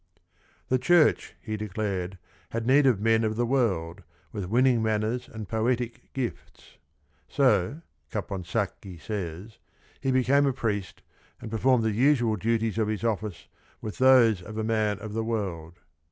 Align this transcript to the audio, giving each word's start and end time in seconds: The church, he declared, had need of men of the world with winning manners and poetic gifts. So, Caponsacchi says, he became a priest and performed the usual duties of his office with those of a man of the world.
The 0.69 0.79
church, 0.79 1.35
he 1.39 1.55
declared, 1.55 2.17
had 2.49 2.65
need 2.65 2.87
of 2.87 2.99
men 2.99 3.23
of 3.23 3.35
the 3.35 3.45
world 3.45 4.01
with 4.31 4.45
winning 4.45 4.81
manners 4.81 5.29
and 5.31 5.47
poetic 5.47 6.11
gifts. 6.13 6.79
So, 7.27 7.83
Caponsacchi 8.09 8.99
says, 8.99 9.59
he 9.99 10.11
became 10.11 10.47
a 10.47 10.53
priest 10.53 11.03
and 11.39 11.51
performed 11.51 11.83
the 11.83 11.91
usual 11.91 12.35
duties 12.35 12.79
of 12.79 12.87
his 12.87 13.03
office 13.03 13.45
with 13.79 13.99
those 13.99 14.41
of 14.41 14.57
a 14.57 14.63
man 14.63 14.97
of 14.97 15.13
the 15.13 15.23
world. 15.23 15.81